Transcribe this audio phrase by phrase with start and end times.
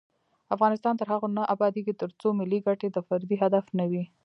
[0.55, 4.03] افغانستان تر هغو نه ابادیږي، ترڅو ملي ګټې د فردي هدف نه وي.